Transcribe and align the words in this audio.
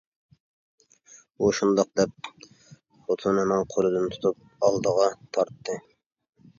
ئۇ 1.43 1.49
شۇنداق 1.57 1.91
دەپ 2.01 2.31
خوتۇنىنىڭ 2.33 3.71
قولىدىن 3.77 4.11
تۇتۇپ 4.17 4.67
ئالدىغا 4.69 5.15
تارتتى. 5.29 5.83